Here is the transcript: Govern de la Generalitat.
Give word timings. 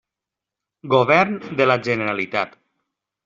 Govern 0.93 1.37
de 1.61 1.69
la 1.71 1.77
Generalitat. 1.89 2.57